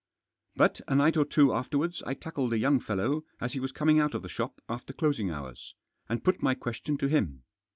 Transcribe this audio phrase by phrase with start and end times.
[0.55, 3.99] But a night or two afterwards I tackled a young fellow as he was coming
[3.99, 5.75] out of the shop after closing hours,
[6.09, 7.43] and put my question to him.